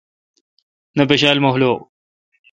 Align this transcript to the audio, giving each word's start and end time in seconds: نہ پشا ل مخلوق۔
نہ 0.95 1.03
پشا 1.09 1.31
ل 1.35 1.37
مخلوق۔ 1.45 1.79